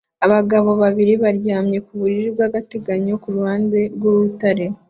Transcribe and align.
Abagabo 0.25 0.69
babiri 0.81 1.13
baryamye 1.23 1.77
ku 1.85 1.91
buriri 1.99 2.29
bwagateganyo 2.35 3.13
kuruhande 3.23 3.79
rwurutare 3.93 4.65